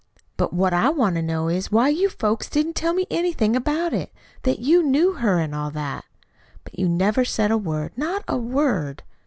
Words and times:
But 0.35 0.51
what 0.51 0.73
I 0.73 0.89
want 0.89 1.15
to 1.17 1.21
know 1.21 1.47
is, 1.47 1.71
why 1.71 1.89
you 1.89 2.09
folks 2.09 2.49
didn't 2.49 2.73
tell 2.75 2.95
me 2.95 3.05
anything 3.11 3.55
about 3.55 3.93
it 3.93 4.11
that 4.41 4.57
you 4.57 4.81
knew 4.81 5.11
her, 5.11 5.37
and 5.37 5.53
all 5.53 5.69
that? 5.69 6.05
But 6.63 6.79
you 6.79 6.89
never 6.89 7.23
said 7.23 7.51
a 7.51 7.55
word 7.59 7.95
not 7.95 8.23
a 8.27 8.35
word. 8.37 9.03